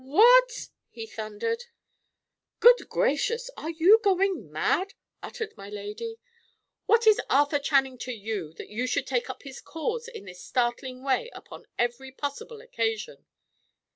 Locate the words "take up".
9.05-9.43